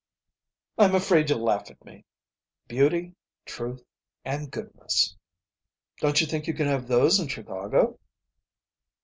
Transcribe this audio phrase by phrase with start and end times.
[0.79, 2.05] "I'm afraid you'll laugh at me.
[2.67, 3.13] Beauty,
[3.45, 3.85] truth,
[4.25, 5.15] and goodness."
[5.99, 7.99] "Don't you think you can have those in Chicago?"